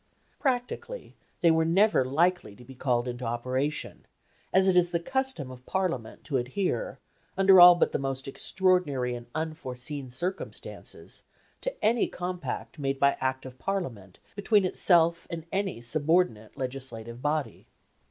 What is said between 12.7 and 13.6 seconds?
made by Act of